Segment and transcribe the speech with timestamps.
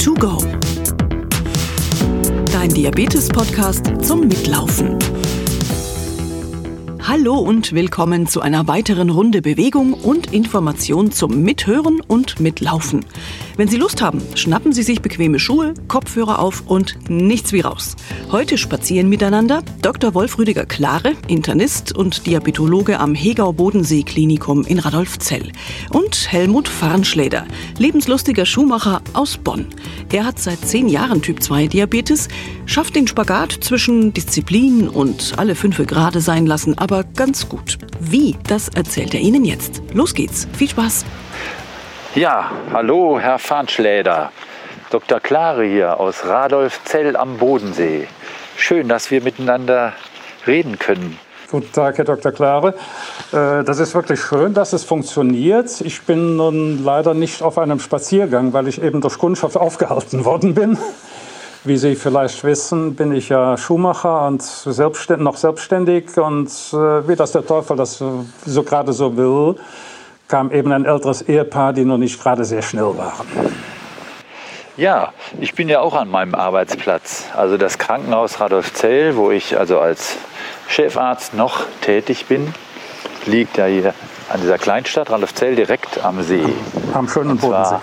[0.00, 0.38] to go.
[2.50, 4.98] Dein Diabetes-Podcast zum Mitlaufen.
[7.02, 13.04] Hallo und willkommen zu einer weiteren Runde Bewegung und Information zum Mithören und Mitlaufen.
[13.60, 17.94] Wenn Sie Lust haben, schnappen Sie sich bequeme Schuhe, Kopfhörer auf und nichts wie raus.
[18.32, 20.14] Heute spazieren miteinander Dr.
[20.14, 25.52] Wolf Rüdiger Klare, Internist und Diabetologe am Hegau Bodensee Klinikum in Radolfzell
[25.90, 29.66] und Helmut Farnschläder, lebenslustiger Schuhmacher aus Bonn.
[30.10, 32.28] Er hat seit zehn Jahren Typ 2 Diabetes,
[32.64, 37.76] schafft den Spagat zwischen Disziplin und alle fünfe gerade sein lassen, aber ganz gut.
[38.00, 39.82] Wie, das erzählt er Ihnen jetzt.
[39.92, 40.48] Los geht's.
[40.54, 41.04] Viel Spaß.
[42.16, 44.32] Ja, hallo, Herr Farnschläder.
[44.90, 45.20] Dr.
[45.20, 48.08] Klare hier aus Radolfzell am Bodensee.
[48.56, 49.92] Schön, dass wir miteinander
[50.44, 51.20] reden können.
[51.52, 52.32] Guten Tag, Herr Dr.
[52.32, 52.74] Klare.
[53.30, 55.80] Äh, das ist wirklich schön, dass es funktioniert.
[55.82, 60.54] Ich bin nun leider nicht auf einem Spaziergang, weil ich eben durch Kundschaft aufgehalten worden
[60.54, 60.78] bin.
[61.62, 66.18] Wie Sie vielleicht wissen, bin ich ja Schuhmacher und selbstständig, noch selbstständig.
[66.18, 69.54] Und äh, wie das der Teufel das so gerade so will,
[70.30, 73.26] kam eben ein älteres Ehepaar, die noch nicht gerade sehr schnell waren.
[74.76, 77.26] Ja, ich bin ja auch an meinem Arbeitsplatz.
[77.36, 80.16] Also das Krankenhaus Radolfzell, wo ich also als
[80.68, 82.54] Chefarzt noch tätig bin,
[83.26, 83.92] liegt ja hier
[84.32, 86.44] an dieser Kleinstadt Radolfzell direkt am See.
[86.94, 87.80] Am schönen Bodensee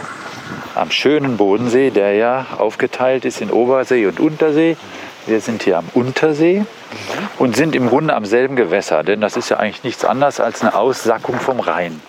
[0.78, 4.78] am schönen Bodensee, der ja aufgeteilt ist in Obersee und Untersee.
[5.26, 6.66] Wir sind hier am Untersee
[7.40, 10.62] und sind im Grunde am selben Gewässer, denn das ist ja eigentlich nichts anderes als
[10.62, 12.00] eine Aussackung vom Rhein.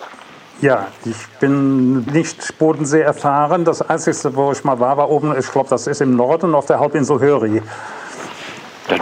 [0.61, 3.65] Ja, ich bin nicht Bodensee erfahren.
[3.65, 6.67] Das Einzige, wo ich mal war, war oben, ich glaube, das ist im Norden auf
[6.67, 7.63] der Halbinsel Höri.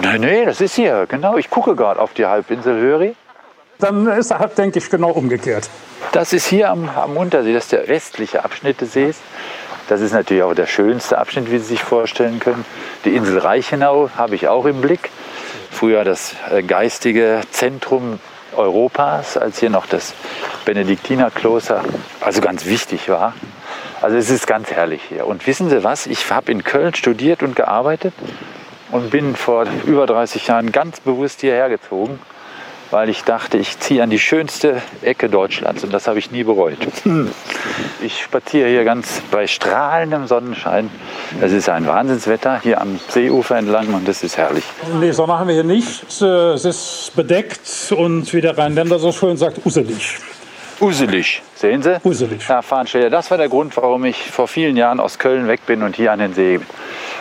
[0.03, 1.39] Nein, nee, das ist hier, genau.
[1.39, 3.17] Ich gucke gerade auf die Halbinsel Höri.
[3.79, 5.71] Dann ist er, denke ich, genau umgekehrt.
[6.13, 9.17] Das ist hier am, am Untersee, das ist der westliche Abschnitt des Sees.
[9.89, 12.67] Das ist natürlich auch der schönste Abschnitt, wie Sie sich vorstellen können.
[13.05, 15.11] Die Insel Reichenau habe ich auch im Blick.
[15.71, 18.19] Früher das äh, geistige Zentrum
[18.57, 20.15] Europas, als hier noch das
[20.65, 21.83] Benediktinerkloster,
[22.21, 23.35] also ganz wichtig war.
[24.01, 25.27] Also es ist ganz herrlich hier.
[25.27, 26.07] Und wissen Sie was?
[26.07, 28.15] Ich habe in Köln studiert und gearbeitet
[28.91, 32.19] und bin vor über 30 Jahren ganz bewusst hierher gezogen
[32.91, 36.45] weil ich dachte, ich ziehe an die schönste Ecke Deutschlands und das habe ich nie
[36.45, 36.79] bereut.
[38.03, 40.91] Ich spaziere hier ganz bei strahlendem Sonnenschein.
[41.41, 44.65] Es ist ein Wahnsinnswetter hier am Seeufer entlang und das ist herrlich.
[45.01, 46.05] Nee, Sonne haben wir hier nicht.
[46.09, 50.19] Es ist bedeckt und wie der Rheinländer so schön sagt, uselig.
[50.79, 51.99] Uselig, sehen Sie?
[52.05, 52.47] Uselig.
[52.47, 55.83] Herr Fahnsteller, das war der Grund, warum ich vor vielen Jahren aus Köln weg bin
[55.83, 56.61] und hier an den See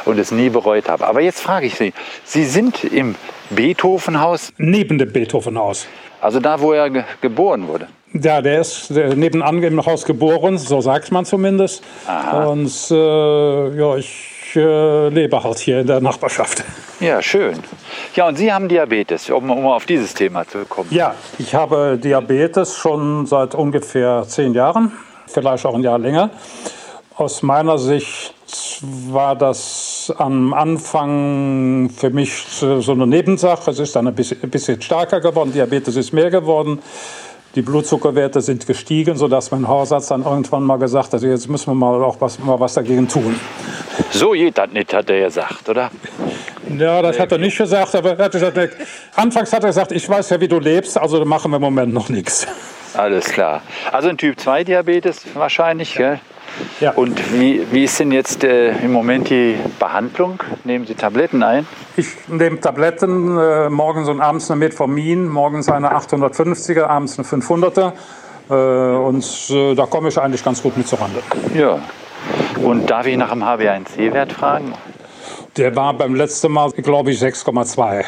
[0.06, 1.06] und es nie bereut habe.
[1.08, 1.94] Aber jetzt frage ich Sie,
[2.24, 3.16] Sie sind im
[3.50, 4.54] Beethovenhaus?
[4.58, 5.88] Neben dem Beethovenhaus.
[6.22, 7.88] Also da, wo er ge geboren wurde?
[8.14, 11.84] Ja, der ist nebenan im Haus geboren, so sagt man zumindest.
[12.08, 12.46] Aha.
[12.46, 16.64] Und äh, ja, ich äh, lebe halt hier in der Nachbarschaft.
[17.02, 17.60] Ja, schön.
[18.16, 20.88] Ja, und Sie haben Diabetes, um, um auf dieses Thema zu kommen.
[20.92, 24.94] Ja, ich habe Diabetes schon seit ungefähr zehn Jahren,
[25.28, 26.30] vielleicht auch ein Jahr länger.
[27.18, 28.34] Aus meiner Sicht
[29.10, 33.72] war das am Anfang für mich so eine Nebensache.
[33.72, 36.82] Es ist dann ein bisschen, stärker geworden, Diabetes ist mehr geworden.
[37.56, 41.76] Die Blutzuckerwerte sind gestiegen, sodass mein Hausarzt dann irgendwann mal gesagt hat, jetzt müssen wir
[41.76, 43.40] mal auch was, mal was dagegen tun.
[44.12, 45.90] So geht das nicht, hat er gesagt, oder?
[46.78, 48.58] Ja, das hat er nicht gesagt, aber er hat gesagt,
[49.16, 51.94] anfangs hat er gesagt, ich weiß ja, wie du lebst, also machen wir im Moment
[51.94, 52.46] noch nichts.
[52.94, 53.62] Alles klar.
[53.92, 56.12] Also ein Typ 2 Diabetes wahrscheinlich, ja.
[56.12, 56.20] gell?
[56.80, 56.92] Ja.
[56.92, 60.42] Und wie, wie ist denn jetzt äh, im Moment die Behandlung?
[60.64, 61.68] Nehmen Sie Tabletten ein?
[61.98, 67.94] Ich nehme Tabletten, äh, morgens und abends eine Metformin, morgens eine 850er, abends eine 500er.
[68.50, 71.22] Äh, und äh, da komme ich eigentlich ganz gut mit zurande.
[71.54, 71.80] Ja.
[72.64, 74.74] Und darf ich nach dem HbA1c-Wert fragen?
[75.58, 78.04] Der war beim letzten Mal, glaube ich, 6,2.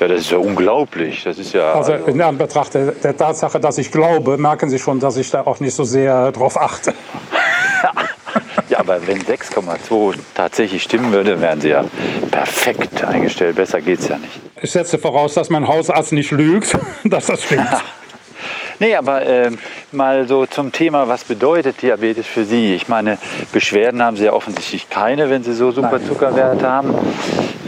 [0.00, 1.24] Ja, das ist ja unglaublich.
[1.24, 1.72] Das ist ja.
[1.72, 5.30] Also, also in Anbetracht der, der Tatsache, dass ich glaube, merken Sie schon, dass ich
[5.30, 6.92] da auch nicht so sehr drauf achte.
[8.68, 11.84] Ja, aber wenn 6,2 tatsächlich stimmen würde, wären Sie ja
[12.30, 13.56] perfekt eingestellt.
[13.56, 14.40] Besser geht es ja nicht.
[14.60, 17.68] Ich setze voraus, dass mein Hausarzt nicht lügt, dass das stimmt.
[18.78, 19.50] Nee, aber äh,
[19.92, 22.74] mal so zum Thema, was bedeutet Diabetes für Sie?
[22.74, 23.16] Ich meine,
[23.50, 26.90] Beschwerden haben Sie ja offensichtlich keine, wenn Sie so super Zuckerwerte haben.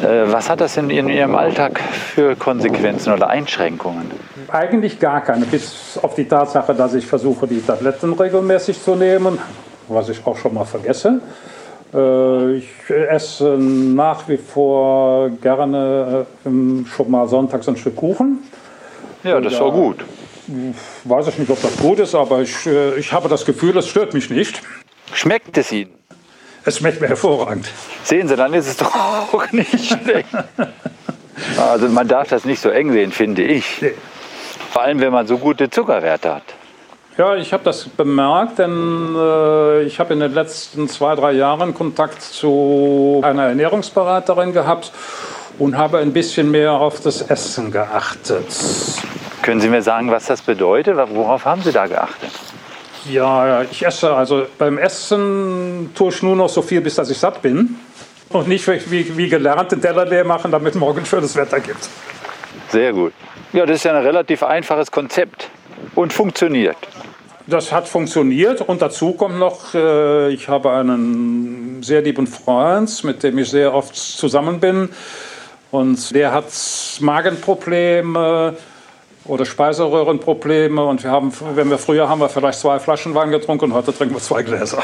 [0.03, 4.11] Äh, was hat das in, in Ihrem Alltag für Konsequenzen oder Einschränkungen?
[4.49, 9.39] Eigentlich gar keine, bis auf die Tatsache, dass ich versuche, die Tabletten regelmäßig zu nehmen,
[9.89, 11.21] was ich auch schon mal vergesse.
[11.95, 16.49] Äh, ich esse nach wie vor gerne äh,
[16.87, 18.39] schon mal sonntags ein Stück Kuchen.
[19.25, 20.05] Ja, das ist auch gut
[21.05, 23.89] weiß ich nicht, ob das gut ist, aber ich, äh, ich habe das Gefühl, es
[23.89, 24.63] stört mich nicht.
[25.13, 25.91] Schmeckt es Ihnen?
[26.65, 27.69] Es schmeckt mir hervorragend.
[28.05, 28.95] Sehen Sie, dann ist es doch
[29.33, 30.29] auch nicht schlecht.
[31.57, 33.85] Also man darf das nicht so eng sehen, finde ich.
[34.73, 36.43] Vor allem, wenn man so gute Zuckerwerte hat.
[37.19, 41.75] Ja, ich habe das bemerkt, denn äh, ich habe in den letzten zwei, drei Jahren
[41.75, 44.93] Kontakt zu einer Ernährungsberaterin gehabt
[45.59, 48.47] und habe ein bisschen mehr auf das Essen geachtet.
[49.43, 50.97] Können Sie mir sagen, was das bedeutet?
[50.97, 52.31] Worauf haben Sie da geachtet?
[53.11, 57.19] Ja, ich esse, also beim Essen tue ich nur noch so viel, bis dass ich
[57.19, 57.81] satt bin.
[58.29, 61.89] Und nicht wie, wie gelernt den Teller leer machen, damit morgen schönes Wetter gibt.
[62.69, 63.13] Sehr gut.
[63.53, 65.49] Ja, das ist ja ein relativ einfaches Konzept
[65.97, 66.77] und funktioniert.
[67.51, 73.23] Das hat funktioniert und dazu kommt noch, äh, ich habe einen sehr lieben Freund, mit
[73.23, 74.91] dem ich sehr oft zusammen bin.
[75.71, 76.45] Und der hat
[77.01, 78.55] Magenprobleme
[79.25, 80.85] oder Speiseröhrenprobleme.
[80.85, 83.97] Und wir haben, wenn wir früher haben wir vielleicht zwei Flaschen Wein getrunken und heute
[83.97, 84.83] trinken wir zwei Gläser.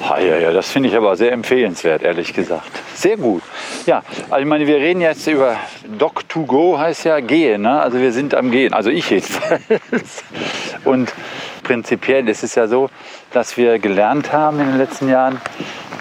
[0.00, 2.70] Ah, ja, ja, das finde ich aber sehr empfehlenswert, ehrlich gesagt.
[2.94, 3.42] Sehr gut.
[3.86, 5.56] Ja, also ich meine, wir reden jetzt über
[5.96, 7.62] Doc2Go, heißt ja gehen.
[7.62, 7.80] Ne?
[7.80, 9.62] Also wir sind am Gehen, also ich jedenfalls.
[10.84, 11.12] Und
[11.68, 12.88] prinzipiell ist ja so,
[13.30, 15.38] dass wir gelernt haben in den letzten Jahren,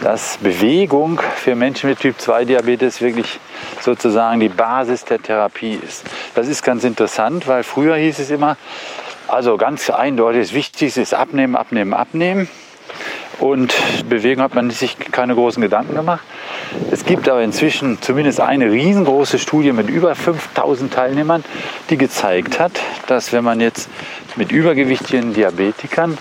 [0.02, 3.38] dass Bewegung für Menschen mit Typ 2 Diabetes wirklich
[3.81, 6.06] sozusagen die Basis der Therapie ist.
[6.36, 8.56] Das ist ganz interessant, weil früher hieß es immer,
[9.28, 12.48] also ganz eindeutig, das Wichtigste ist abnehmen, abnehmen, abnehmen.
[13.39, 13.75] Und
[14.10, 16.24] Bewegung hat man sich keine großen Gedanken gemacht.
[16.92, 21.44] Es gibt aber inzwischen zumindest eine riesengroße Studie mit über 5000 Teilnehmern,
[21.89, 23.89] die gezeigt hat, dass wenn man jetzt
[24.36, 26.18] mit übergewichtigen Diabetikern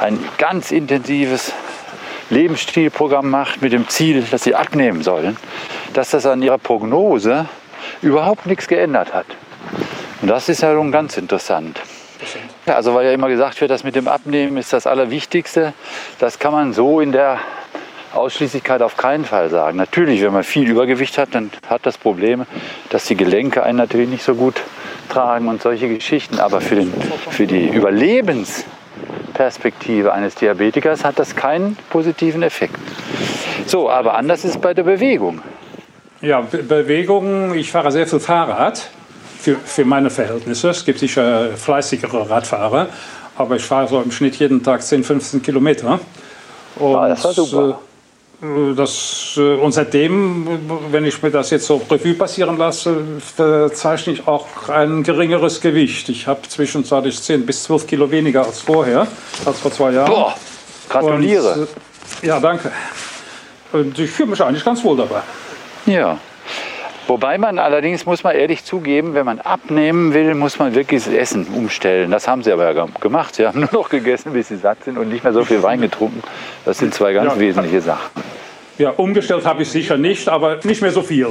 [0.00, 1.52] ein ganz intensives
[2.30, 5.38] Lebensstilprogramm macht mit dem Ziel, dass sie abnehmen sollen,
[5.94, 7.46] dass das an ihrer Prognose
[8.02, 9.26] überhaupt nichts geändert hat.
[10.20, 11.80] Und das ist ja nun ganz interessant.
[12.66, 15.72] Also weil ja immer gesagt wird, das mit dem Abnehmen ist das Allerwichtigste.
[16.18, 17.38] Das kann man so in der
[18.14, 19.76] Ausschließlichkeit auf keinen Fall sagen.
[19.76, 22.46] Natürlich, wenn man viel Übergewicht hat, dann hat das Problem,
[22.90, 24.62] dass die Gelenke einen natürlich nicht so gut
[25.08, 26.40] tragen und solche Geschichten.
[26.40, 26.92] Aber für, den,
[27.30, 32.76] für die Überlebensperspektive eines Diabetikers hat das keinen positiven Effekt.
[33.66, 35.42] So, aber anders ist es bei der Bewegung.
[36.20, 38.90] Ja, Be Bewegung, ich fahre sehr viel Fahrrad
[39.40, 40.70] für, für meine Verhältnisse.
[40.70, 42.88] Es gibt sicher fleißigere Radfahrer,
[43.36, 46.00] aber ich fahre so im Schnitt jeden Tag 10, 15 Kilometer.
[46.76, 47.80] Und, ah, das war super.
[48.42, 50.46] Äh, das, äh, und seitdem,
[50.90, 52.96] wenn ich mir das jetzt so Revue passieren lasse,
[53.36, 56.08] verzeichne ich auch ein geringeres Gewicht.
[56.08, 59.06] Ich habe zwischenzeitlich 10 bis 12 Kilo weniger als vorher,
[59.44, 60.10] als vor zwei Jahren.
[60.10, 60.34] Boah,
[60.88, 61.52] gratuliere.
[61.52, 61.68] Und,
[62.22, 62.70] äh, ja, danke.
[63.72, 65.20] Und ich fühle mich eigentlich ganz wohl dabei.
[65.86, 66.18] Ja.
[67.08, 71.12] Wobei man allerdings, muss man ehrlich zugeben, wenn man abnehmen will, muss man wirklich das
[71.12, 72.10] Essen umstellen.
[72.10, 73.34] Das haben sie aber ja gemacht.
[73.34, 75.80] Sie haben nur noch gegessen, bis sie satt sind und nicht mehr so viel Wein
[75.80, 76.22] getrunken.
[76.66, 77.40] Das sind zwei ganz ja.
[77.40, 78.10] wesentliche Sachen.
[78.76, 81.28] Ja, umgestellt habe ich sicher nicht, aber nicht mehr so viel.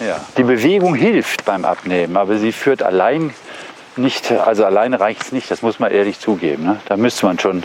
[0.00, 0.16] Ja.
[0.36, 3.32] Die Bewegung hilft beim Abnehmen, aber sie führt allein
[3.96, 6.64] nicht, also alleine reicht es nicht, das muss man ehrlich zugeben.
[6.64, 6.80] Ne?
[6.86, 7.62] Da müsste man schon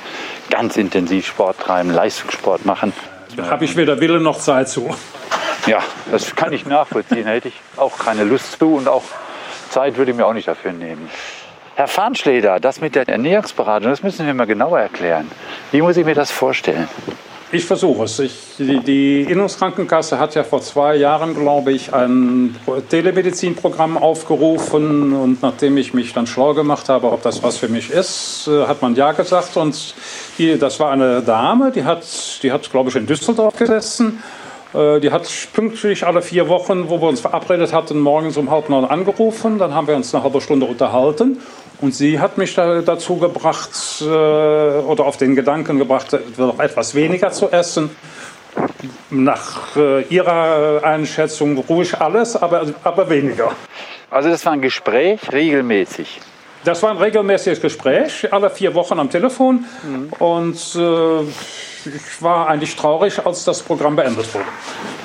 [0.51, 2.93] ganz intensiv Sport treiben, Leistungssport machen.
[3.35, 4.93] Da habe ich weder Wille noch Zeit zu.
[5.67, 5.79] Ja,
[6.11, 7.25] das kann ich nachvollziehen.
[7.25, 9.03] Hätte ich auch keine Lust zu und auch
[9.69, 11.09] Zeit würde ich mir auch nicht dafür nehmen.
[11.75, 15.29] Herr Farnschleder, das mit der Ernährungsberatung, das müssen wir mal genauer erklären.
[15.71, 16.87] Wie muss ich mir das vorstellen?
[17.51, 18.19] Ich versuche es.
[18.19, 22.55] Ich, die, die Innungskrankenkasse hat ja vor zwei Jahren, glaube ich, ein
[22.89, 25.13] Telemedizinprogramm aufgerufen.
[25.13, 28.65] Und nachdem ich mich dann schlau gemacht habe, ob das was für mich ist, äh,
[28.67, 29.57] hat man Ja gesagt.
[29.57, 29.95] Und
[30.37, 32.03] die, das war eine Dame, die hat,
[32.41, 34.21] die hat glaube ich, in Düsseldorf gesessen
[34.75, 38.83] die hat pünktlich alle vier Wochen, wo wir uns verabredet hatten, morgens um halb neun
[38.85, 39.57] angerufen.
[39.57, 41.39] Dann haben wir uns eine halbe Stunde unterhalten.
[41.81, 47.31] Und sie hat mich dazu gebracht äh, oder auf den Gedanken gebracht, noch etwas weniger
[47.31, 47.89] zu essen.
[49.09, 53.51] Nach äh, ihrer Einschätzung ruhig alles, aber, aber weniger.
[54.09, 56.21] Also das war ein Gespräch regelmäßig?
[56.65, 59.65] Das war ein regelmäßiges Gespräch, alle vier Wochen am Telefon.
[59.83, 60.11] Mhm.
[60.17, 64.45] Und äh, ich war eigentlich traurig, als das Programm beendet wurde.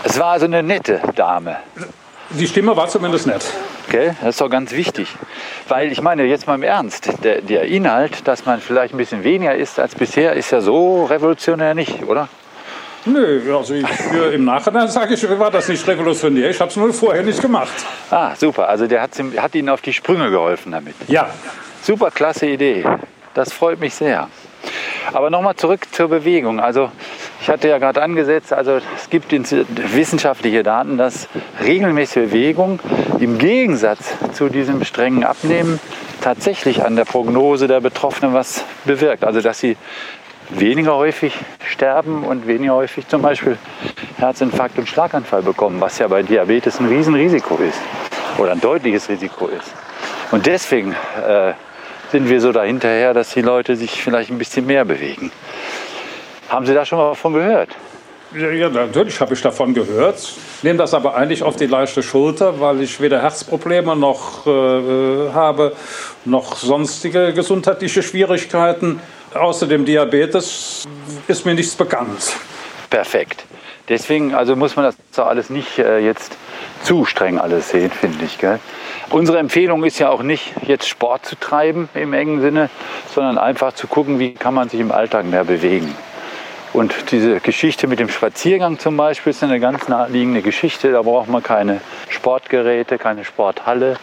[0.02, 1.58] Es war also eine nette Dame.
[2.30, 3.44] Die Stimme war zumindest nett.
[3.86, 5.08] Okay, das ist doch ganz wichtig.
[5.68, 9.22] Weil ich meine, jetzt mal im Ernst, der, der Inhalt, dass man vielleicht ein bisschen
[9.22, 12.28] weniger isst als bisher, ist ja so revolutionär nicht, oder?
[13.06, 13.84] Nö, also ich,
[14.32, 16.50] im Nachhinein sage ich, war das nicht revolutionär.
[16.50, 17.72] Ich habe es nur vorher nicht gemacht.
[18.10, 18.68] Ah, super.
[18.68, 20.94] Also der hat, hat Ihnen auf die Sprünge geholfen damit.
[21.08, 21.30] Ja.
[21.82, 22.84] Super, klasse Idee.
[23.32, 24.28] Das freut mich sehr.
[25.12, 26.60] Aber nochmal zurück zur Bewegung.
[26.60, 26.90] Also
[27.40, 31.28] ich hatte ja gerade angesetzt, also es gibt wissenschaftliche Daten, dass
[31.64, 32.80] regelmäßige Bewegung
[33.18, 35.80] im Gegensatz zu diesem strengen Abnehmen
[36.20, 39.24] tatsächlich an der Prognose der Betroffenen was bewirkt.
[39.24, 39.76] Also dass sie
[40.50, 41.34] weniger häufig
[41.66, 43.56] sterben und weniger häufig zum Beispiel
[44.16, 47.80] Herzinfarkt und Schlaganfall bekommen, was ja bei Diabetes ein Riesenrisiko ist
[48.38, 49.72] oder ein deutliches Risiko ist.
[50.30, 51.52] Und deswegen äh,
[52.10, 55.30] sind wir so dahinterher, dass die Leute sich vielleicht ein bisschen mehr bewegen.
[56.48, 57.70] Haben Sie da schon mal davon gehört?
[58.32, 60.32] Ja, natürlich habe ich davon gehört.
[60.62, 65.72] Nehme das aber eigentlich auf die leichte Schulter, weil ich weder Herzprobleme noch äh, habe,
[66.24, 69.00] noch sonstige gesundheitliche Schwierigkeiten.
[69.34, 70.84] Außerdem Diabetes
[71.28, 72.36] ist mir nichts bekannt.
[72.88, 73.44] Perfekt.
[73.88, 76.36] Deswegen also muss man das so alles nicht äh, jetzt
[76.82, 78.38] zu streng alles sehen, finde ich.
[78.38, 78.58] Gell?
[79.10, 82.70] Unsere Empfehlung ist ja auch nicht, jetzt Sport zu treiben im engen Sinne,
[83.14, 85.94] sondern einfach zu gucken, wie kann man sich im Alltag mehr bewegen.
[86.72, 90.92] Und diese Geschichte mit dem Spaziergang zum Beispiel ist eine ganz naheliegende Geschichte.
[90.92, 93.96] Da braucht man keine Sportgeräte, keine Sporthalle,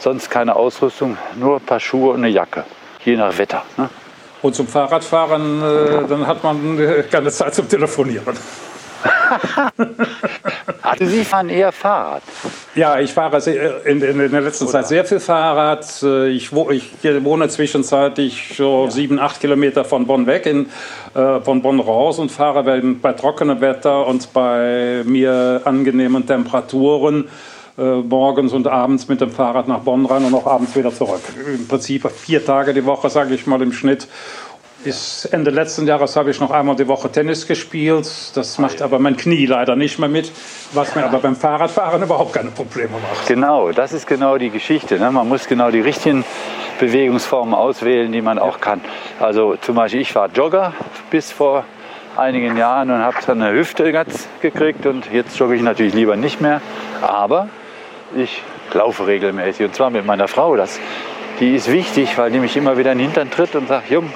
[0.00, 2.64] sonst keine Ausrüstung, nur ein paar Schuhe und eine Jacke,
[3.04, 3.64] je nach Wetter.
[3.76, 3.88] Ne?
[4.42, 8.36] Und zum Fahrradfahren, äh, dann hat man äh, keine Zeit zum Telefonieren.
[10.82, 12.22] also Sie fahren eher Fahrrad?
[12.74, 13.38] Ja, ich fahre
[13.84, 14.72] in, in, in der letzten Oder?
[14.72, 15.86] Zeit sehr viel Fahrrad.
[16.02, 18.90] Äh, ich, ich wohne zwischenzeitlich so ja.
[18.90, 20.66] sieben, acht Kilometer von Bonn weg, in,
[21.14, 27.24] äh, von Bonn raus und fahre bei, bei trockenem Wetter und bei mir angenehmen Temperaturen
[27.24, 27.28] äh,
[27.78, 31.20] morgens und abends mit dem Fahrrad nach Bonn rein und auch abends wieder zurück.
[31.46, 34.08] Im Prinzip vier Tage die Woche, sage ich mal, im Schnitt.
[34.84, 38.08] Bis Ende letzten Jahres habe ich noch einmal die Woche Tennis gespielt.
[38.34, 40.30] Das macht aber mein Knie leider nicht mehr mit,
[40.72, 43.26] was mir aber beim Fahrradfahren überhaupt keine Probleme macht.
[43.26, 44.98] Genau, das ist genau die Geschichte.
[44.98, 45.10] Ne?
[45.10, 46.24] Man muss genau die richtigen
[46.78, 48.80] Bewegungsformen auswählen, die man auch kann.
[49.18, 50.72] Also zum Beispiel, ich war Jogger
[51.10, 51.64] bis vor
[52.16, 56.16] einigen Jahren und habe dann eine Hüfte ganz gekriegt und jetzt jogge ich natürlich lieber
[56.16, 56.60] nicht mehr.
[57.02, 57.48] Aber
[58.14, 60.56] ich laufe regelmäßig und zwar mit meiner Frau.
[60.56, 60.78] Das,
[61.40, 64.12] die ist wichtig, weil die mich immer wieder in den Hintern tritt und sagt, Jung,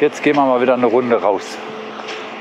[0.00, 1.58] jetzt gehen wir mal wieder eine Runde raus.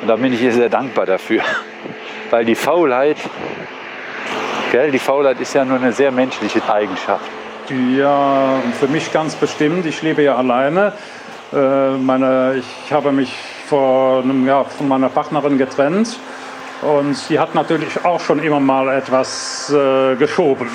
[0.01, 1.41] Und da bin ich ihr sehr dankbar dafür.
[2.29, 3.17] Weil die Faulheit,
[4.71, 7.25] gell, die Faulheit ist ja nur eine sehr menschliche Eigenschaft.
[7.95, 9.85] Ja, für mich ganz bestimmt.
[9.85, 10.93] Ich lebe ja alleine.
[11.51, 13.33] Äh, meine, ich habe mich
[13.67, 16.17] vor einem Jahr von meiner Partnerin getrennt.
[16.81, 20.69] Und sie hat natürlich auch schon immer mal etwas äh, geschoben.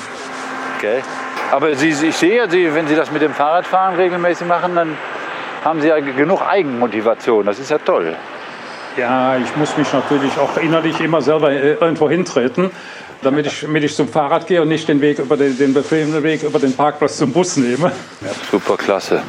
[0.77, 1.03] Okay.
[1.51, 4.97] Aber sie, ich sehe, sie, wenn Sie das mit dem Fahrradfahren regelmäßig machen, dann
[5.65, 7.47] haben Sie ja genug Eigenmotivation.
[7.47, 8.17] Das ist ja toll.
[8.97, 12.71] Ja, ich muss mich natürlich auch innerlich immer selber äh, irgendwo hintreten,
[13.23, 16.23] damit ich, damit ich zum Fahrrad gehe und nicht den Weg über den, den bequemen
[16.23, 17.93] Weg über den Parkplatz zum Bus nehme.
[18.21, 19.23] Ja, super klasse.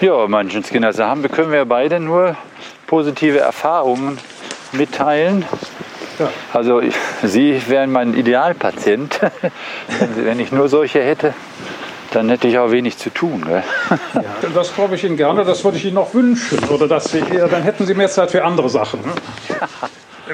[0.00, 2.36] Ja, Menschenskinder, da haben, können wir beide nur
[2.86, 4.18] positive Erfahrungen
[4.72, 5.44] mitteilen.
[6.18, 6.30] Ja.
[6.52, 9.20] Also ich, Sie wären mein Idealpatient,
[10.16, 11.34] wenn ich nur solche hätte
[12.12, 13.44] dann hätte ich auch wenig zu tun.
[13.50, 13.62] Ja,
[14.54, 16.58] das glaube ich Ihnen gerne, das würde ich Ihnen auch wünschen.
[16.70, 17.20] Oder dass Sie,
[17.50, 19.00] dann hätten Sie mehr Zeit für andere Sachen.
[19.00, 19.12] Ne?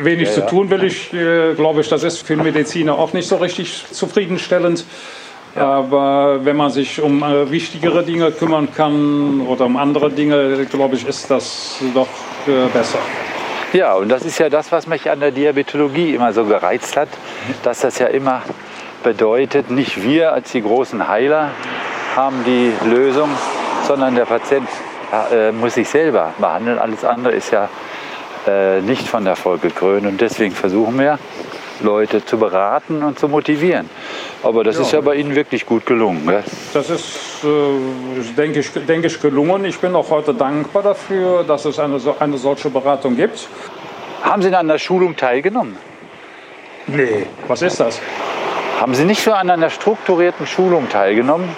[0.05, 3.29] Wenig ja, zu tun will ich, äh, glaube ich, das ist für Mediziner auch nicht
[3.29, 4.85] so richtig zufriedenstellend.
[5.55, 5.67] Ja.
[5.67, 10.97] Aber wenn man sich um äh, wichtigere Dinge kümmern kann oder um andere Dinge, glaube
[10.97, 12.09] ich, ist das doch
[12.47, 12.99] äh, besser.
[13.73, 17.09] Ja, und das ist ja das, was mich an der Diabetologie immer so gereizt hat,
[17.63, 18.43] dass das ja immer
[19.03, 21.53] bedeutet, nicht wir als die großen Heiler
[22.15, 23.31] haben die Lösung,
[23.87, 24.69] sondern der Patient
[25.33, 26.79] äh, muss sich selber behandeln.
[26.79, 27.71] Alles andere ist ja
[28.47, 30.07] äh, nicht von Erfolg gekrönt.
[30.07, 31.19] Und deswegen versuchen wir,
[31.81, 33.89] Leute zu beraten und zu motivieren.
[34.43, 34.83] Aber das ja.
[34.83, 36.27] ist ja bei Ihnen wirklich gut gelungen.
[36.27, 36.43] Gell?
[36.75, 39.65] Das ist, äh, denke, ich, denke ich, gelungen.
[39.65, 43.49] Ich bin auch heute dankbar dafür, dass es eine, eine solche Beratung gibt.
[44.23, 45.77] Haben Sie an der Schulung teilgenommen?
[46.89, 48.01] Nee, was ist das?
[48.81, 51.49] Haben Sie nicht so an einer strukturierten Schulung teilgenommen?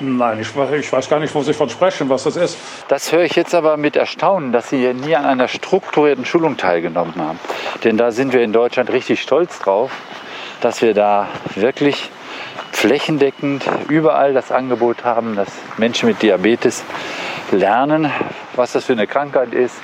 [0.00, 2.58] Nein, ich, ich, weiß gar nicht, wo Sie von sprechen, was das ist.
[2.88, 7.14] Das höre ich jetzt aber mit Erstaunen, dass Sie nie an einer strukturierten Schulung teilgenommen
[7.16, 7.38] haben.
[7.84, 9.92] Denn da sind wir in Deutschland richtig stolz drauf,
[10.60, 12.10] dass wir da wirklich
[12.72, 16.84] flächendeckend überall das Angebot haben, dass Menschen mit Diabetes
[17.52, 18.10] lernen,
[18.56, 19.76] was das für eine Krankheit ist,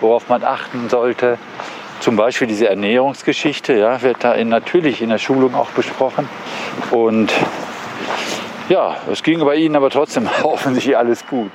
[0.00, 1.38] worauf man achten sollte,
[2.00, 6.28] zum Beispiel diese Ernährungsgeschichte ja, wird da in, natürlich in der Schulung auch besprochen.
[6.90, 7.32] Und
[8.68, 11.50] ja, es ging bei Ihnen aber trotzdem offensichtlich alles gut.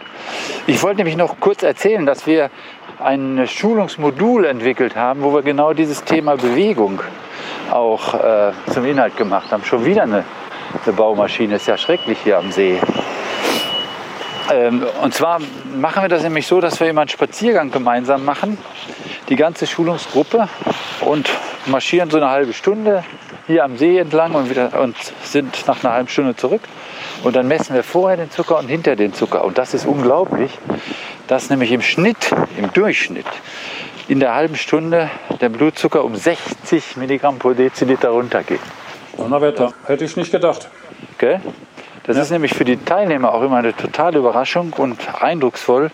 [0.67, 2.49] Ich wollte nämlich noch kurz erzählen, dass wir
[2.99, 7.01] ein Schulungsmodul entwickelt haben, wo wir genau dieses Thema Bewegung
[7.71, 9.63] auch äh, zum Inhalt gemacht haben.
[9.63, 10.23] Schon wieder eine,
[10.83, 12.79] eine Baumaschine, ist ja schrecklich hier am See.
[14.51, 15.39] Ähm, und zwar
[15.75, 18.57] machen wir das nämlich so, dass wir immer einen Spaziergang gemeinsam machen
[19.29, 20.49] die ganze Schulungsgruppe
[21.01, 21.29] und
[21.67, 23.03] marschieren so eine halbe Stunde
[23.47, 26.61] hier am See entlang und, wieder, und sind nach einer halben Stunde zurück.
[27.23, 29.43] Und dann messen wir vorher den Zucker und hinter den Zucker.
[29.45, 30.57] Und das ist unglaublich,
[31.27, 33.25] dass nämlich im Schnitt, im Durchschnitt,
[34.07, 35.09] in der halben Stunde
[35.41, 38.61] der Blutzucker um 60 Milligramm pro Deziliter runtergeht.
[39.19, 40.69] Donnerwetter, hätte ich nicht gedacht.
[41.17, 41.41] Gell?
[42.03, 42.23] Das ja.
[42.23, 45.91] ist nämlich für die Teilnehmer auch immer eine totale Überraschung und eindrucksvoll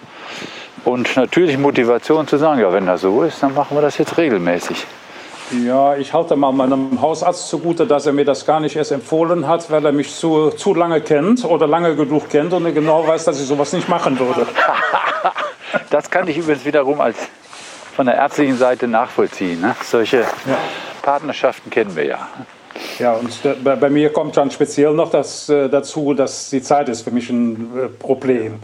[0.86, 4.17] und natürlich Motivation zu sagen, ja, wenn das so ist, dann machen wir das jetzt
[4.17, 4.86] regelmäßig.
[5.63, 9.48] Ja, ich halte mal meinem Hausarzt zugute, dass er mir das gar nicht erst empfohlen
[9.48, 13.08] hat, weil er mich zu, zu lange kennt oder lange genug kennt und er genau
[13.08, 14.48] weiß, dass ich sowas nicht machen würde.
[15.91, 17.17] das kann ich übrigens wiederum als
[17.96, 19.62] von der ärztlichen Seite nachvollziehen.
[19.62, 19.75] Ne?
[19.84, 20.58] Solche ja.
[21.03, 22.27] Partnerschaften kennen wir ja.
[23.00, 23.29] Ja, und
[23.63, 27.29] bei mir kommt dann speziell noch das äh, dazu, dass die Zeit ist für mich
[27.29, 28.60] ein äh, Problem.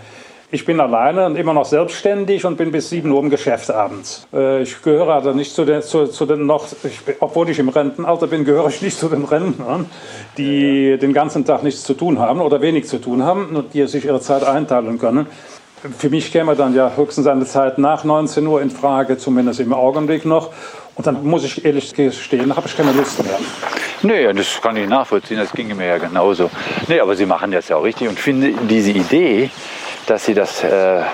[0.53, 4.27] Ich bin alleine und immer noch selbstständig und bin bis 7 Uhr im Geschäft abends.
[4.33, 7.69] Äh, ich gehöre also nicht zu den, zu, zu den noch, ich, obwohl ich im
[7.69, 9.89] Rentenalter bin, gehöre ich nicht zu den Rentnern,
[10.37, 13.87] die den ganzen Tag nichts zu tun haben oder wenig zu tun haben und die
[13.87, 15.27] sich ihre Zeit einteilen können.
[15.97, 19.73] Für mich käme dann ja höchstens eine Zeit nach 19 Uhr in Frage, zumindest im
[19.73, 20.49] Augenblick noch.
[20.95, 23.39] Und dann muss ich ehrlich gestehen, habe ich keine Lust mehr.
[24.03, 26.49] Nee, das kann ich nachvollziehen, das ginge mir ja genauso.
[26.87, 29.51] Nee, aber Sie machen das ja auch richtig und finde diese Idee,
[30.07, 31.05] dass Sie das äh, äh,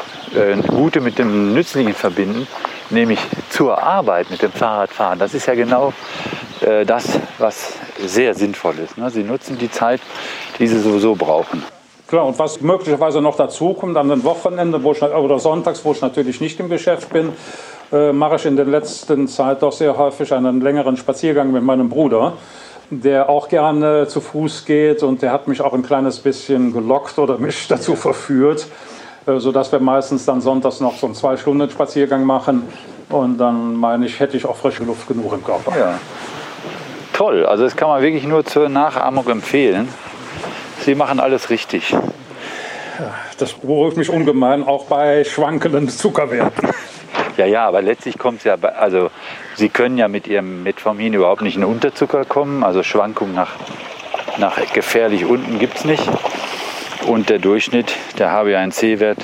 [0.68, 2.48] Gute mit dem Nützlichen verbinden,
[2.90, 5.94] nämlich zur Arbeit mit dem Fahrradfahren, das ist ja genau
[6.62, 7.74] äh, das, was
[8.06, 8.98] sehr sinnvoll ist.
[8.98, 9.10] Ne?
[9.10, 10.02] Sie nutzen die Zeit,
[10.58, 11.64] die Sie sowieso brauchen.
[12.08, 15.92] Klar, und was möglicherweise noch dazu kommt, an den Wochenenden wo ich, oder sonntags, wo
[15.92, 17.34] ich natürlich nicht im Geschäft bin,
[17.92, 21.90] äh, mache ich in der letzten Zeit doch sehr häufig einen längeren Spaziergang mit meinem
[21.90, 22.34] Bruder,
[22.90, 27.20] der auch gerne zu Fuß geht und der hat mich auch ein kleines bisschen gelockt
[27.20, 28.68] oder mich dazu verführt,
[29.26, 32.64] äh, sodass wir meistens dann sonntags noch so einen zwei Stunden Spaziergang machen
[33.10, 35.78] und dann meine ich, hätte ich auch frische Luft genug im Körper.
[35.78, 36.00] Ja.
[37.14, 39.88] Toll, also das kann man wirklich nur zur Nachahmung empfehlen.
[40.86, 41.96] Sie machen alles richtig.
[43.38, 46.70] Das beruhigt mich ungemein, auch bei schwankenden Zuckerwerten.
[47.38, 49.10] Ja, ja, aber letztlich kommt es ja, also
[49.56, 52.64] Sie können ja mit Ihrem Metformin überhaupt nicht in Unterzucker kommen.
[52.64, 53.56] Also Schwankungen nach,
[54.38, 56.04] nach gefährlich unten gibt es nicht.
[57.08, 59.20] Und der Durchschnitt, der HbA1c-Wert,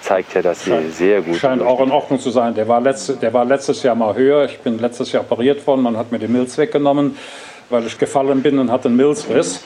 [0.00, 2.54] zeigt ja, dass sie scheint, sehr gut Scheint auch in Ordnung zu sein.
[2.54, 4.44] Der war, letzte, der war letztes Jahr mal höher.
[4.44, 5.82] Ich bin letztes Jahr operiert worden.
[5.82, 7.16] Man hat mir den Milz weggenommen,
[7.70, 9.64] weil ich gefallen bin und hatte einen Milzriss.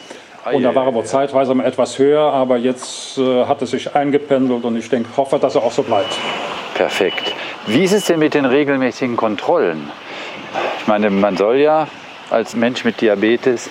[0.51, 3.95] Und da war er wohl zeitweise mal etwas höher, aber jetzt äh, hat es sich
[3.95, 6.19] eingependelt und ich denke, hoffe, dass er auch so bleibt.
[6.83, 7.33] Perfekt.
[7.69, 9.89] Wie ist es denn mit den regelmäßigen Kontrollen?
[10.81, 11.87] Ich meine, man soll ja
[12.29, 13.71] als Mensch mit Diabetes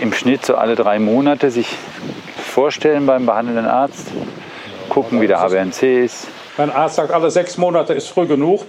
[0.00, 1.68] im Schnitt so alle drei Monate sich
[2.52, 4.08] vorstellen beim behandelnden Arzt,
[4.88, 6.26] gucken, wie der HbA1c ist.
[6.56, 8.66] Mein Arzt sagt, alle sechs Monate ist früh genug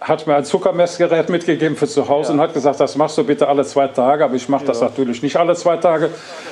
[0.00, 2.34] hat mir ein Zuckermessgerät mitgegeben für zu Hause ja.
[2.34, 4.24] und hat gesagt, das machst du bitte alle zwei Tage.
[4.24, 4.86] Aber ich mache das ja.
[4.86, 6.10] natürlich nicht alle zwei Tage.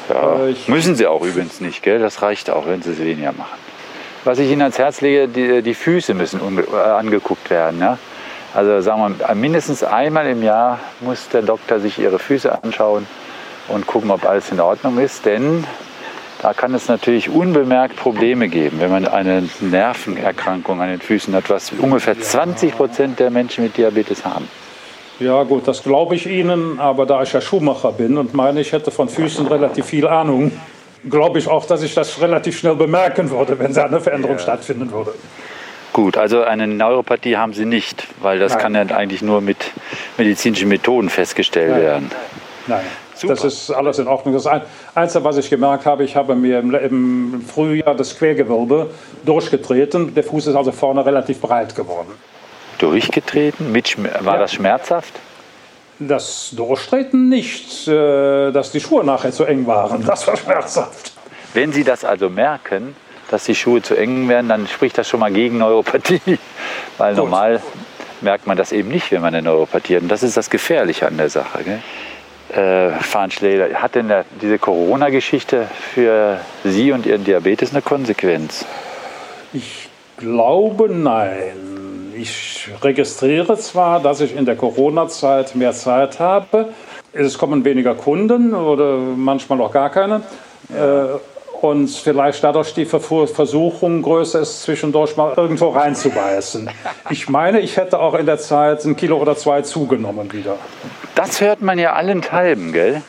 [0.08, 0.48] Ja.
[0.48, 2.00] Äh, Müssen Sie auch übrigens nicht, gell?
[2.00, 3.56] Das reicht auch, wenn Sie es weniger machen.
[4.26, 7.78] Was ich Ihnen ans Herz lege, die, die Füße müssen äh, angeguckt werden.
[7.78, 7.96] Ja?
[8.52, 13.06] Also sagen wir, mindestens einmal im Jahr muss der Doktor sich Ihre Füße anschauen
[13.68, 15.24] und gucken, ob alles in Ordnung ist.
[15.26, 15.64] Denn
[16.42, 21.48] da kann es natürlich unbemerkt Probleme geben, wenn man eine Nervenerkrankung an den Füßen hat,
[21.48, 24.48] was ungefähr 20 Prozent der Menschen mit Diabetes haben.
[25.20, 28.72] Ja gut, das glaube ich Ihnen, aber da ich ja Schuhmacher bin und meine, ich
[28.72, 30.50] hätte von Füßen relativ viel Ahnung,
[31.08, 34.42] glaube ich auch, dass ich das relativ schnell bemerken würde, wenn da eine Veränderung ja.
[34.42, 35.14] stattfinden würde.
[35.92, 38.60] Gut, also eine Neuropathie haben Sie nicht, weil das Nein.
[38.60, 39.72] kann ja eigentlich nur mit
[40.18, 41.80] medizinischen Methoden festgestellt Nein.
[41.80, 42.10] werden.
[42.66, 42.84] Nein.
[43.14, 43.34] Super.
[43.34, 44.34] Das ist alles in Ordnung.
[44.34, 44.46] Das
[44.94, 48.90] Einzige, was ich gemerkt habe, ich habe mir im Frühjahr das Quergewölbe
[49.24, 50.14] durchgetreten.
[50.14, 52.10] Der Fuß ist also vorne relativ breit geworden.
[52.76, 53.72] Durchgetreten?
[53.72, 54.40] Mit, war ja.
[54.40, 55.14] das schmerzhaft?
[55.98, 60.04] Das Durchtreten nicht, äh, dass die Schuhe nachher zu eng waren.
[60.04, 61.12] Das war schmerzhaft.
[61.54, 62.94] Wenn Sie das also merken,
[63.30, 66.20] dass die Schuhe zu eng werden, dann spricht das schon mal gegen Neuropathie.
[66.98, 67.24] Weil Gut.
[67.24, 67.62] normal
[68.20, 70.02] merkt man das eben nicht, wenn man eine Neuropathie hat.
[70.02, 71.64] Und das ist das Gefährliche an der Sache.
[71.64, 71.82] Gell?
[72.54, 78.64] äh, Fahnenschläger, hat denn der, diese Corona-Geschichte für Sie und Ihren Diabetes eine Konsequenz?
[79.52, 81.75] Ich glaube nein.
[82.18, 86.70] Ich registriere zwar, dass ich in der Corona-Zeit mehr Zeit habe.
[87.12, 90.22] Es kommen weniger Kunden oder manchmal auch gar keine.
[90.74, 91.04] Ja.
[91.04, 91.08] Äh,
[91.60, 96.68] und vielleicht dadurch die Versuchung größer ist, zwischendurch mal irgendwo reinzubeißen.
[97.08, 100.56] Ich meine, ich hätte auch in der Zeit ein Kilo oder zwei zugenommen wieder.
[101.14, 103.02] Das hört man ja allenthalben, gell?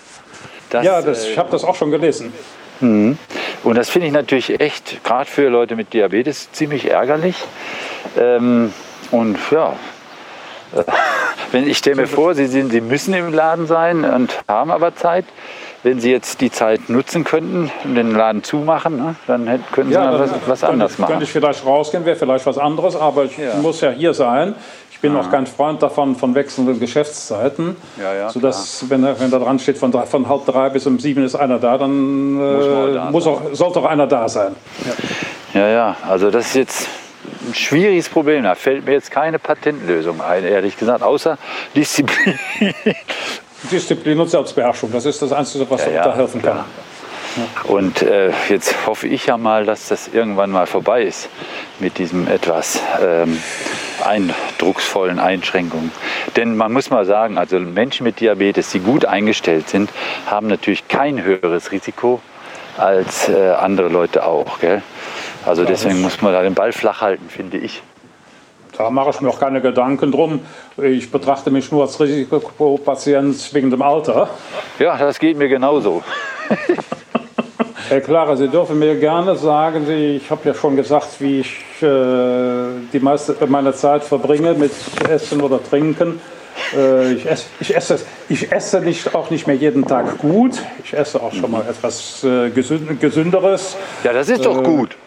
[0.70, 2.34] Das, ja, das, ich habe das auch schon gelesen.
[2.80, 3.18] Mhm.
[3.64, 7.36] Und das finde ich natürlich echt, gerade für Leute mit Diabetes, ziemlich ärgerlich.
[8.18, 8.72] Ähm,
[9.12, 9.74] und ja,
[11.52, 14.96] wenn ich stelle mir vor, Sie, sind, Sie müssen im Laden sein und haben aber
[14.96, 15.26] Zeit.
[15.84, 19.92] wenn Sie jetzt die Zeit nutzen könnten und den Laden zumachen, ne, dann hätten- könnten
[19.92, 21.12] Sie Ja, dann was, was könnte, anderes machen.
[21.12, 23.54] Könnte ich vielleicht rausgehen, wäre vielleicht was anderes, aber ich Ja.
[23.62, 24.56] muss ja hier sein.
[24.92, 27.76] Ich bin auch kein Freund davon von wechselnden Geschäftszeiten.
[28.02, 30.86] Ja, ja, sodass, wenn, da- wenn da dran steht, von, drei, von halb drei bis
[30.88, 34.28] um sieben ist einer da, dann Muss äh, da muss auch, sollte auch einer da
[34.28, 34.56] sein.
[35.54, 36.88] Ja, ja, also das ist jetzt
[37.48, 38.44] ein schwieriges Problem.
[38.44, 41.38] Da fällt mir jetzt keine Patentlösung ein, ehrlich gesagt, außer
[41.76, 42.38] Disziplin.
[43.72, 46.52] Disziplin und Selbstbeherrschung, das ist das Einzige, was Ja, da helfen kann.
[46.54, 46.66] klar.
[47.66, 51.30] Und äh, jetzt hoffe ich ja mal, dass das irgendwann mal vorbei ist
[51.80, 53.40] mit diesem etwas ähm,
[54.04, 55.92] eindrucksvollen Einschränkungen.
[56.36, 59.92] Denn man muss mal sagen, also Menschen mit Diabetes, die gut eingestellt sind,
[60.26, 62.22] haben natürlich kein höheres Risiko
[62.78, 64.60] als äh, andere Leute auch.
[64.60, 64.82] Gell?
[65.48, 67.82] Also deswegen muss man da den Ball flach halten, finde ich.
[68.78, 70.42] Da mache ich mir auch keine Gedanken drum.
[70.78, 74.30] Ich betrachte mich nur als Risikopatient wegen dem Alter.
[74.78, 76.04] Ja, das geht mir genauso.
[77.90, 81.86] Herr Clara, Sie dürfen mir gerne sagen, ich habe ja schon gesagt, wie ich äh,
[82.92, 84.74] die meiste meiner Zeit verbringe mit
[85.10, 86.20] Essen oder Trinken.
[86.76, 90.62] Äh, ich, esse, ich, esse, ich esse nicht, auch nicht mehr jeden Tag gut.
[90.84, 93.78] Ich esse auch schon mal etwas äh, gesünd, Gesünderes.
[94.04, 94.98] Ja, das ist doch gut.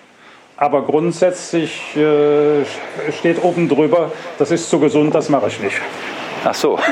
[0.60, 2.66] Aber grundsätzlich äh,
[3.10, 5.80] steht oben drüber, das ist zu gesund, das mache ich nicht.
[6.44, 6.78] Ach so.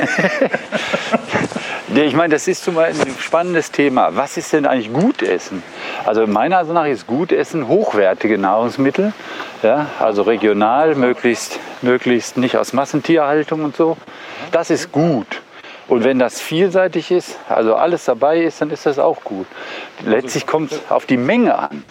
[1.95, 4.15] Ich meine, das ist zum Beispiel ein spannendes Thema.
[4.15, 5.63] Was ist denn eigentlich Gutessen?
[6.05, 9.11] Also meiner Ansicht nach ist Gutessen hochwertige Nahrungsmittel,
[9.63, 13.97] ja, also regional, möglichst, möglichst nicht aus Massentierhaltung und so.
[14.51, 15.41] Das ist gut.
[15.87, 19.47] Und wenn das vielseitig ist, also alles dabei ist, dann ist das auch gut.
[20.05, 21.83] Letztlich kommt es auf die Menge an.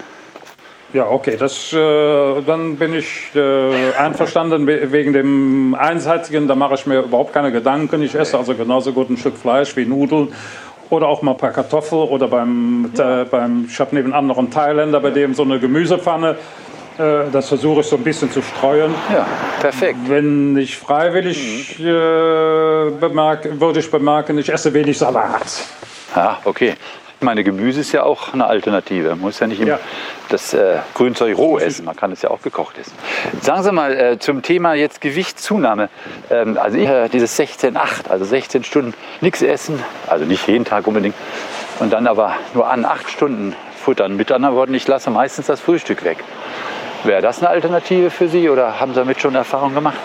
[0.94, 6.48] Ja, okay, das, äh, dann bin ich äh, einverstanden we- wegen dem Einseitigen.
[6.48, 8.00] Da mache ich mir überhaupt keine Gedanken.
[8.02, 10.32] Ich esse also genauso gut ein Stück Fleisch wie Nudeln
[10.88, 14.50] oder auch mal ein paar Kartoffeln oder beim, äh, beim ich habe nebenan noch einen
[14.50, 16.36] Thailänder, bei dem so eine Gemüsepfanne.
[16.98, 18.94] Äh, das versuche ich so ein bisschen zu streuen.
[19.12, 19.26] Ja,
[19.60, 19.98] perfekt.
[20.06, 25.44] Wenn ich freiwillig äh, bemerke, würde ich bemerken, ich esse wenig Salat.
[26.16, 26.74] Ja, okay.
[27.20, 29.08] Meine, Gemüse ist ja auch eine Alternative.
[29.10, 29.80] Man muss ja nicht immer Ja.
[30.28, 31.84] das äh, Grünzeug roh essen.
[31.84, 32.92] Man kann es ja auch gekocht essen.
[33.40, 35.88] Sagen Sie mal äh, zum Thema jetzt Gewichtszunahme.
[36.30, 40.86] Ähm, also ich, äh, dieses 16-8, also 16 Stunden nichts essen, also nicht jeden Tag
[40.86, 41.16] unbedingt,
[41.80, 44.16] und dann aber nur an 8 Stunden futtern.
[44.16, 46.18] Mit anderen Worten, ich lasse meistens das Frühstück weg.
[47.02, 49.96] Wäre das eine Alternative für Sie oder haben Sie damit schon Erfahrung gemacht?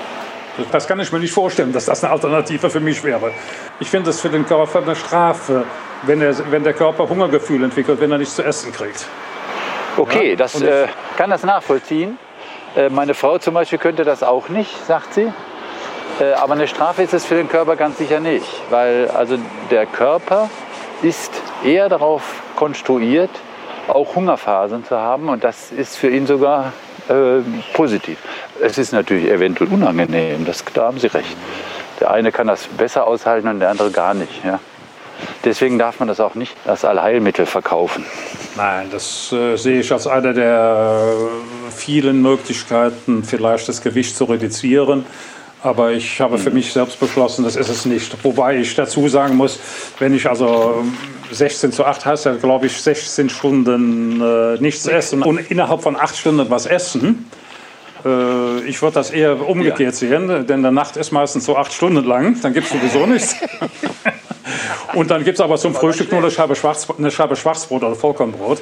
[0.72, 3.32] Das kann ich mir nicht vorstellen, dass das eine Alternative für mich wäre.
[3.80, 5.64] Ich finde es für den Körper eine Strafe,
[6.06, 9.06] wenn, er, wenn der Körper Hungergefühl entwickelt, wenn er nichts zu essen kriegt.
[9.98, 10.88] Okay, das und ich- äh,
[11.18, 12.18] kann das nachvollziehen.
[12.76, 15.32] Äh, meine Frau zum Beispiel könnte das auch nicht, sagt sie.
[16.20, 19.38] Äh, aber eine Strafe ist es für den Körper ganz sicher nicht, weil also
[19.72, 20.50] der Körper
[21.02, 21.32] ist
[21.64, 22.22] eher darauf
[22.56, 23.30] konstruiert,
[23.88, 26.72] auch Hungerphasen zu haben und das ist für ihn sogar
[27.10, 27.42] äh,
[27.74, 28.18] positiv.
[28.62, 31.36] Es ist natürlich eventuell unangenehm, das, da haben Sie recht.
[32.00, 34.44] Der eine kann das besser aushalten und der andere gar nicht.
[34.46, 34.60] Ja.
[35.46, 38.06] Deswegen darf man das auch nicht als Allheilmittel verkaufen.
[38.56, 41.14] Nein, das äh, sehe ich als eine der
[41.68, 45.06] äh, vielen Möglichkeiten, vielleicht das Gewicht zu reduzieren.
[45.64, 48.16] Aber ich habe für mich selbst beschlossen, das ist es nicht.
[48.24, 49.60] Wobei ich dazu sagen muss,
[49.98, 50.84] wenn ich also
[51.32, 55.96] 16 zu 8 heißt ja, glaube ich, 16 Stunden äh, nichts essen und innerhalb von
[55.96, 57.30] 8 Stunden was essen.
[58.06, 62.04] Äh, ich würde das eher umgekehrt sehen, denn der Nacht ist meistens so 8 Stunden
[62.04, 63.36] lang, dann gibt es sowieso nichts.
[64.94, 67.96] Und dann gibt es aber zum Frühstück nur eine Scheibe, Schwarzbrot, eine Scheibe Schwarzbrot oder
[67.96, 68.62] Vollkornbrot.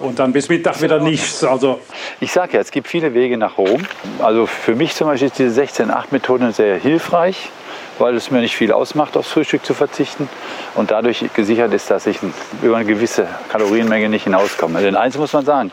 [0.00, 1.42] Und dann bis Mittag wieder nichts.
[1.42, 1.80] Also
[2.20, 3.84] Ich sage ja, es gibt viele Wege nach Rom.
[4.20, 7.50] Also für mich zum Beispiel ist diese 16-8-Methode sehr hilfreich,
[7.98, 10.28] weil es mir nicht viel ausmacht, aufs Frühstück zu verzichten
[10.74, 12.18] und dadurch gesichert ist, dass ich
[12.62, 14.80] über eine gewisse Kalorienmenge nicht hinauskomme.
[14.80, 15.72] Denn eins muss man sagen,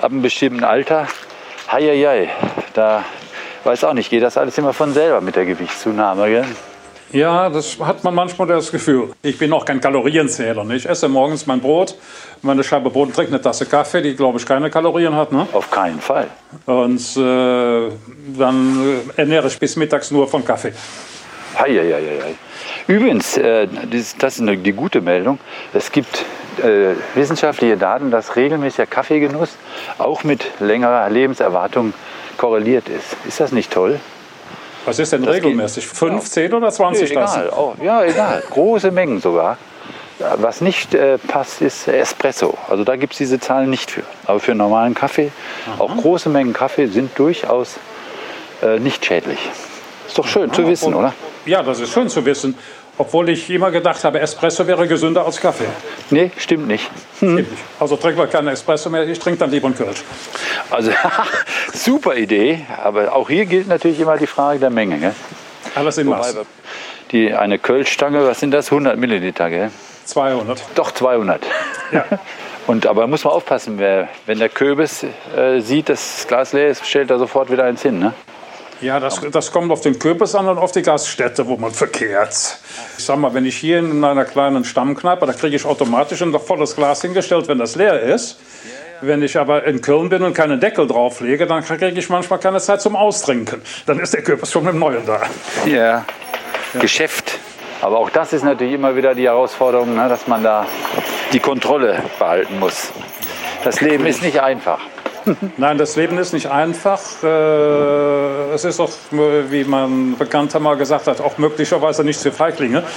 [0.00, 1.06] ab einem bestimmten Alter,
[1.70, 2.28] hei,
[2.74, 3.04] da
[3.64, 6.28] weiß auch nicht, geht das alles immer von selber mit der Gewichtszunahme.
[6.28, 6.44] Gell?
[7.12, 9.10] Ja, das hat man manchmal das Gefühl.
[9.22, 10.64] Ich bin auch kein Kalorienzähler.
[10.64, 10.76] Ne?
[10.76, 11.96] Ich esse morgens mein Brot,
[12.42, 15.32] meine Scheibe Brot und trinke eine Tasse Kaffee, die glaube ich keine Kalorien hat.
[15.32, 15.46] Ne?
[15.52, 16.28] Auf keinen Fall.
[16.66, 17.90] Und äh,
[18.38, 20.72] dann äh, ernähre ich bis mittags nur von Kaffee.
[21.56, 22.34] Hei, hei, hei.
[22.86, 25.38] Übrigens, äh, das, das ist eine, die gute Meldung.
[25.72, 26.24] Es gibt
[26.62, 29.56] äh, wissenschaftliche Daten, dass regelmäßiger Kaffeegenuss
[29.98, 31.94] auch mit längerer Lebenserwartung
[32.36, 33.16] korreliert ist.
[33.26, 34.00] Ist das nicht toll?
[34.86, 35.86] Was ist denn Das geht- regelmäßig?
[35.86, 37.42] 5, 10 oder 20 Nee, Tassen?
[37.46, 37.52] egal.
[37.58, 38.42] Oh, ja, egal.
[38.50, 39.56] Große Mengen sogar.
[40.20, 42.56] Ja, Was nicht äh, passt, ist Espresso.
[42.68, 44.02] Also da gibt es diese Zahlen nicht für.
[44.26, 45.32] Aber für normalen Kaffee,
[45.78, 47.76] auch große Mengen Kaffee sind durchaus
[48.62, 49.38] äh, nicht schädlich.
[50.06, 51.14] Ist doch schön zu wissen, und- oder?
[51.46, 52.56] Ja, das ist schön zu wissen.
[52.96, 55.66] Obwohl ich immer gedacht habe, Espresso wäre gesünder als Kaffee.
[56.10, 56.88] Nee, stimmt nicht.
[57.16, 57.50] Stimmt nicht.
[57.80, 60.02] Also trinken wir keinen Espresso mehr, ich trinke dann lieber einen Kölsch.
[60.70, 60.92] Also
[61.72, 64.98] super Idee, aber auch hier gilt natürlich immer die Frage der Menge.
[64.98, 65.14] Gell?
[65.74, 66.36] Alles in Maß.
[67.10, 68.70] Die, eine Kölschstange, was sind das?
[68.70, 69.70] 100 Milliliter, gell?
[70.04, 70.62] 200.
[70.74, 71.42] Doch 200.
[71.92, 72.04] Ja.
[72.66, 75.04] Und aber muss man aufpassen, wer, wenn der Köbis
[75.36, 77.98] äh, sieht, dass das Glas leer ist, stellt er sofort wieder eins hin.
[77.98, 78.14] Ne?
[78.84, 82.58] Ja, das, das kommt auf den Kürbis an und auf die Gaststätte, wo man verkehrt.
[82.98, 86.38] Ich sag mal, wenn ich hier in einer kleinen Stammkneipe, da kriege ich automatisch ein
[86.38, 88.38] volles Glas hingestellt, wenn das leer ist.
[89.00, 92.60] Wenn ich aber in Köln bin und keinen Deckel drauflege, dann kriege ich manchmal keine
[92.60, 93.62] Zeit zum Austrinken.
[93.86, 95.22] Dann ist der Kürbis schon mit dem Neuen da.
[95.64, 96.04] Ja.
[96.78, 97.38] Geschäft.
[97.80, 100.66] Aber auch das ist natürlich immer wieder die Herausforderung, ne, dass man da
[101.32, 102.92] die Kontrolle behalten muss.
[103.64, 104.80] Das Leben ist nicht einfach.
[105.56, 107.00] Nein, das Leben ist nicht einfach.
[107.22, 112.82] Äh, Es ist auch, wie man bekannter mal gesagt hat, auch möglicherweise nichts für Feiglinge.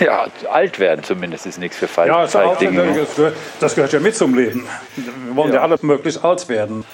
[0.00, 2.94] Ja, alt werden zumindest ist nichts für Feig Ja, Feiglinge.
[2.98, 4.66] das gehört- das gehört ja mit zum Leben.
[4.96, 5.60] Wir wollen ja, Ja.
[5.62, 6.86] alle möglichst alt werden.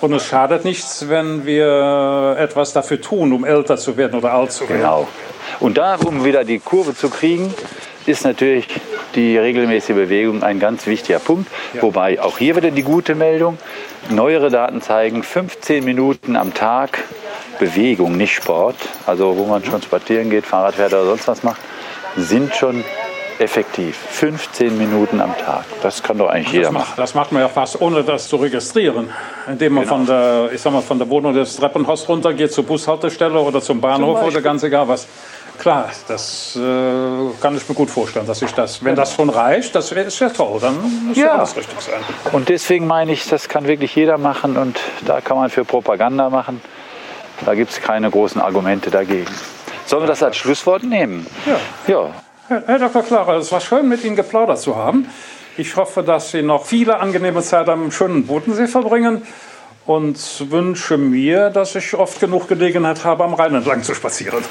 [0.00, 4.50] Und es schadet nichts, wenn wir etwas dafür tun, um älter zu werden oder alt
[4.52, 4.80] zu werden.
[4.80, 5.08] Genau.
[5.60, 7.52] Und da, um wieder die Kurve zu kriegen,
[8.06, 8.66] ist natürlich
[9.14, 11.50] die regelmäßige Bewegung ein ganz wichtiger Punkt.
[11.80, 13.58] Wobei auch hier wieder die gute Meldung.
[14.10, 17.04] Neuere Daten zeigen, 15 Minuten am Tag
[17.58, 21.60] Bewegung, nicht Sport, also wo man schon spazieren geht, Fahrrad fährt oder sonst was macht,
[22.16, 22.84] sind schon
[23.38, 23.96] effektiv.
[23.96, 25.64] 15 Minuten am Tag.
[25.82, 26.86] Das kann doch eigentlich jeder Das machen.
[26.88, 29.10] macht, das macht man ja fast ohne das zu registrieren.
[29.48, 33.38] Indem man von, der, ich sag mal, von der Wohnung des Treppenhaus runtergeht zur Bushaltestelle
[33.38, 35.06] oder zum Bahnhof oder ganz egal was.
[35.58, 36.60] Klar, das äh,
[37.40, 40.28] kann ich mir gut vorstellen, dass ich das, wenn das schon reicht, das ist ja
[40.28, 41.32] toll, dann muss ja Ja.
[41.36, 42.00] alles richtig sein.
[42.32, 46.28] Und deswegen meine ich, das kann wirklich jeder machen und da kann man für Propaganda
[46.28, 46.60] machen.
[47.46, 49.30] Da gibt es keine großen Argumente dagegen.
[49.86, 51.26] Sollen wir das als Schlusswort nehmen?
[51.46, 51.56] Ja.
[51.86, 52.10] Ja,
[52.48, 53.02] Herr Herr Dr.
[53.02, 55.08] Klara, es war schön, mit Ihnen geplaudert zu haben.
[55.56, 59.22] Ich hoffe, dass Sie noch viele angenehme Zeit am schönen Bodensee verbringen
[59.86, 64.42] und wünsche mir, dass ich oft genug Gelegenheit habe, am Rhein entlang zu spazieren.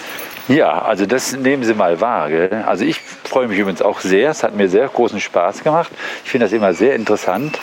[0.48, 2.30] Ja, also das nehmen Sie mal wahr.
[2.30, 2.64] Gell?
[2.66, 4.30] Also ich freue mich übrigens auch sehr.
[4.30, 5.92] Es hat mir sehr großen Spaß gemacht.
[6.26, 7.58] Ich finde das immer sehr interessant,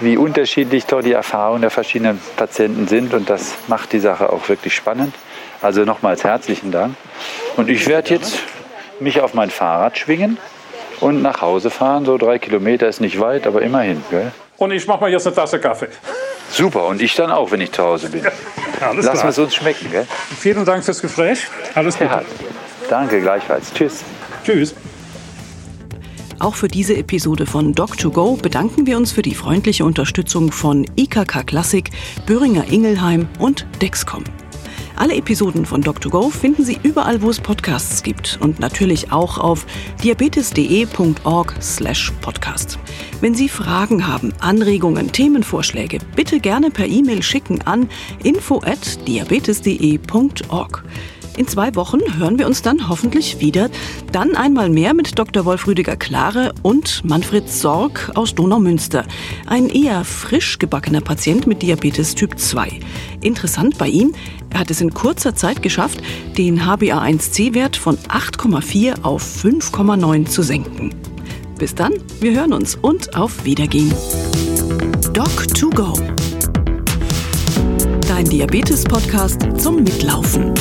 [0.00, 3.14] wie unterschiedlich doch die Erfahrungen der verschiedenen Patienten sind.
[3.14, 5.14] Und das macht die Sache auch wirklich spannend.
[5.62, 6.96] Also nochmals herzlichen Dank.
[7.56, 8.38] Und ich werde jetzt
[8.98, 10.38] mich auf mein Fahrrad schwingen
[11.00, 12.04] und nach Hause fahren.
[12.06, 14.02] So drei Kilometer ist nicht weit, aber immerhin.
[14.10, 14.32] Gell?
[14.60, 15.88] Und ich mache mir jetzt eine Tasse Kaffee.
[16.50, 16.86] Super.
[16.86, 18.22] Und ich dann auch, wenn ich zu Hause bin.
[18.80, 19.90] Alles Lassen wir es uns schmecken.
[19.90, 20.06] Gell?
[20.38, 21.46] Vielen Dank fürs Gespräch.
[21.74, 22.10] Alles Gute.
[22.10, 22.22] Ja,
[22.90, 23.72] danke gleichfalls.
[23.72, 24.04] Tschüss.
[24.44, 24.74] Tschüss.
[26.40, 31.46] Auch für diese Episode von Doc2Go bedanken wir uns für die freundliche Unterstützung von IKK
[31.46, 31.90] Klassik,
[32.26, 34.24] Böhringer Ingelheim und Dexcom.
[35.00, 39.64] Alle Episoden von Doc2Go finden Sie überall, wo es Podcasts gibt und natürlich auch auf
[40.02, 42.78] diabetes.de.org/podcast.
[43.22, 47.88] Wenn Sie Fragen haben, Anregungen, Themenvorschläge, bitte gerne per E-Mail schicken an
[48.22, 50.84] info@diabetes.de.org.
[51.36, 53.70] In zwei Wochen hören wir uns dann hoffentlich wieder.
[54.12, 55.44] Dann einmal mehr mit Dr.
[55.44, 59.04] Wolf Rüdiger Klare und Manfred Sorg aus Donaumünster.
[59.46, 62.80] Ein eher frisch gebackener Patient mit Diabetes Typ 2.
[63.22, 64.12] Interessant bei ihm,
[64.50, 66.02] er hat es in kurzer Zeit geschafft,
[66.36, 70.94] den HbA1c-Wert von 8,4 auf 5,9 zu senken.
[71.58, 73.92] Bis dann, wir hören uns und auf Wiedergehen.
[75.12, 76.00] Doc2Go.
[78.08, 80.52] Dein Diabetes-Podcast zum Mitlaufen.